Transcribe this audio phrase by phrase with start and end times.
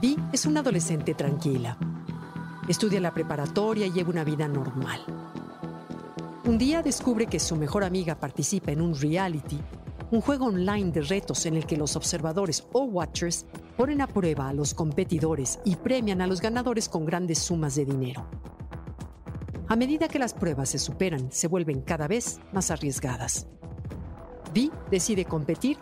[0.00, 1.76] Vi es una adolescente tranquila.
[2.68, 5.00] Estudia la preparatoria y lleva una vida normal.
[6.44, 9.58] Un día descubre que su mejor amiga participa en un reality,
[10.12, 14.48] un juego online de retos en el que los observadores o watchers ponen a prueba
[14.48, 18.24] a los competidores y premian a los ganadores con grandes sumas de dinero.
[19.66, 23.48] A medida que las pruebas se superan, se vuelven cada vez más arriesgadas.
[24.54, 25.76] Vi decide competir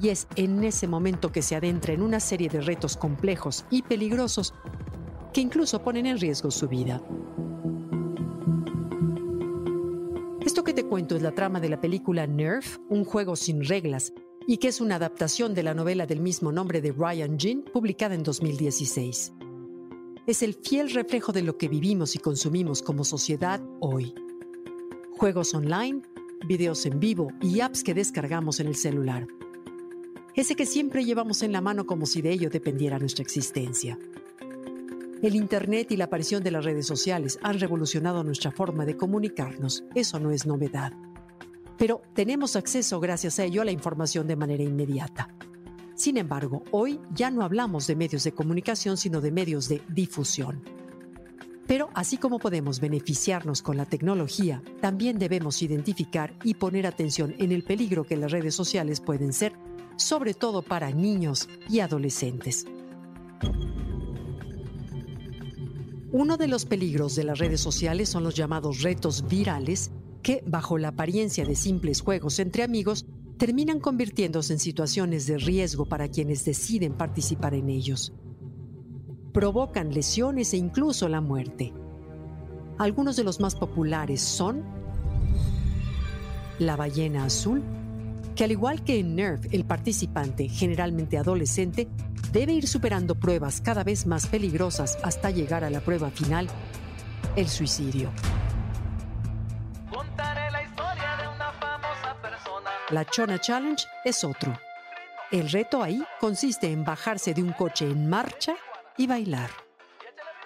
[0.00, 3.82] y es en ese momento que se adentra en una serie de retos complejos y
[3.82, 4.54] peligrosos
[5.32, 7.02] que incluso ponen en riesgo su vida.
[10.44, 14.12] Esto que te cuento es la trama de la película Nerf, un juego sin reglas,
[14.46, 18.14] y que es una adaptación de la novela del mismo nombre de Ryan Ginn, publicada
[18.14, 19.32] en 2016.
[20.26, 24.14] Es el fiel reflejo de lo que vivimos y consumimos como sociedad hoy.
[25.18, 26.02] Juegos online,
[26.48, 29.26] videos en vivo y apps que descargamos en el celular.
[30.36, 33.98] Ese que siempre llevamos en la mano como si de ello dependiera nuestra existencia.
[35.22, 39.84] El Internet y la aparición de las redes sociales han revolucionado nuestra forma de comunicarnos.
[39.94, 40.92] Eso no es novedad.
[41.78, 45.30] Pero tenemos acceso gracias a ello a la información de manera inmediata.
[45.94, 50.62] Sin embargo, hoy ya no hablamos de medios de comunicación, sino de medios de difusión.
[51.66, 57.52] Pero así como podemos beneficiarnos con la tecnología, también debemos identificar y poner atención en
[57.52, 59.54] el peligro que las redes sociales pueden ser,
[59.96, 62.66] sobre todo para niños y adolescentes.
[66.12, 69.90] Uno de los peligros de las redes sociales son los llamados retos virales
[70.22, 73.06] que, bajo la apariencia de simples juegos entre amigos,
[73.38, 78.12] terminan convirtiéndose en situaciones de riesgo para quienes deciden participar en ellos.
[79.32, 81.74] Provocan lesiones e incluso la muerte.
[82.78, 84.64] Algunos de los más populares son
[86.58, 87.62] la ballena azul,
[88.36, 91.88] que al igual que en Nerf, el participante, generalmente adolescente,
[92.32, 96.46] debe ir superando pruebas cada vez más peligrosas hasta llegar a la prueba final,
[97.34, 98.12] el suicidio.
[102.90, 104.56] La Chona Challenge es otro.
[105.32, 108.54] El reto ahí consiste en bajarse de un coche en marcha
[108.96, 109.50] y bailar.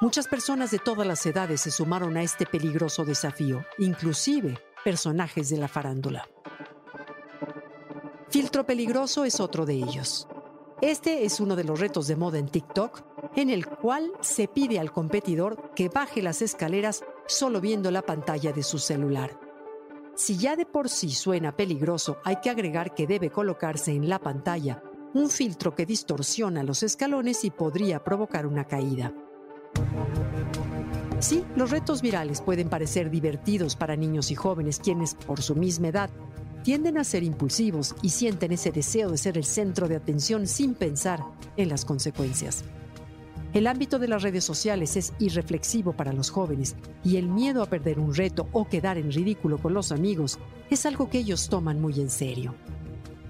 [0.00, 5.56] Muchas personas de todas las edades se sumaron a este peligroso desafío, inclusive personajes de
[5.56, 6.28] la farándula.
[8.30, 10.28] Filtro peligroso es otro de ellos.
[10.82, 13.02] Este es uno de los retos de moda en TikTok,
[13.36, 18.52] en el cual se pide al competidor que baje las escaleras solo viendo la pantalla
[18.52, 19.40] de su celular.
[20.14, 24.18] Si ya de por sí suena peligroso, hay que agregar que debe colocarse en la
[24.18, 24.82] pantalla
[25.14, 29.14] un filtro que distorsiona los escalones y podría provocar una caída.
[31.20, 35.88] Sí, los retos virales pueden parecer divertidos para niños y jóvenes quienes, por su misma
[35.88, 36.10] edad,
[36.68, 40.74] tienden a ser impulsivos y sienten ese deseo de ser el centro de atención sin
[40.74, 41.24] pensar
[41.56, 42.62] en las consecuencias.
[43.54, 47.70] El ámbito de las redes sociales es irreflexivo para los jóvenes y el miedo a
[47.70, 51.80] perder un reto o quedar en ridículo con los amigos es algo que ellos toman
[51.80, 52.54] muy en serio.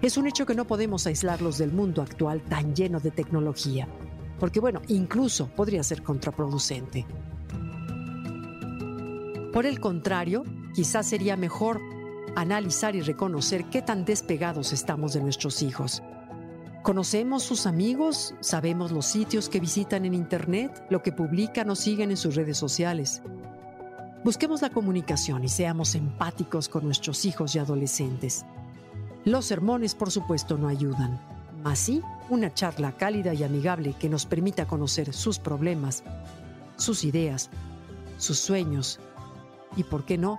[0.00, 3.86] Es un hecho que no podemos aislarlos del mundo actual tan lleno de tecnología,
[4.40, 7.04] porque bueno, incluso podría ser contraproducente.
[9.52, 10.42] Por el contrario,
[10.74, 11.82] quizás sería mejor
[12.36, 16.02] analizar y reconocer qué tan despegados estamos de nuestros hijos.
[16.82, 18.34] ¿Conocemos sus amigos?
[18.40, 20.84] ¿Sabemos los sitios que visitan en Internet?
[20.90, 23.22] ¿Lo que publican o siguen en sus redes sociales?
[24.22, 28.44] Busquemos la comunicación y seamos empáticos con nuestros hijos y adolescentes.
[29.24, 31.20] Los sermones, por supuesto, no ayudan.
[31.64, 36.04] Mas sí, una charla cálida y amigable que nos permita conocer sus problemas,
[36.76, 37.50] sus ideas,
[38.18, 39.00] sus sueños
[39.76, 40.38] y, por qué no,